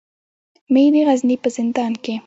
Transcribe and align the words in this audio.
مې 0.73 0.83
د 0.93 0.95
غزني 1.07 1.35
په 1.43 1.49
زندان 1.57 1.93
کې. 2.03 2.13